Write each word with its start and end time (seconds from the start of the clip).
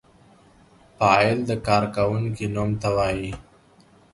فاعل 0.97 1.37
د 1.49 1.51
کار 1.67 1.83
کوونکی 1.95 2.45
نوم 2.55 2.69
ته 2.81 2.89
وايي. 2.95 3.31